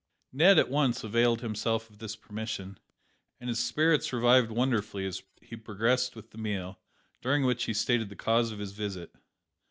Ned 0.33 0.57
at 0.57 0.71
once 0.71 1.03
availed 1.03 1.41
himself 1.41 1.87
of 1.87 1.99
this 1.99 2.15
permission, 2.15 2.79
and 3.39 3.49
his 3.49 3.59
spirits 3.63 4.11
revived 4.11 4.49
wonderfully 4.49 5.05
as 5.05 5.21
he 5.43 5.55
progressed 5.55 6.15
with 6.15 6.31
the 6.31 6.39
meal, 6.39 6.79
during 7.21 7.45
which 7.45 7.65
he 7.65 7.73
stated 7.75 8.09
the 8.09 8.15
cause 8.15 8.51
of 8.51 8.57
his 8.57 8.71
visit. 8.71 9.11